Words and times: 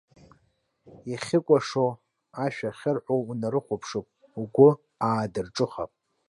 Иахьыкәашо, 1.11 1.87
ашәа 2.43 2.69
ахьырҳәо 2.71 3.15
унарыхәаԥшып, 3.17 4.07
угәы 4.41 4.69
аадырҿыхап. 5.07 5.91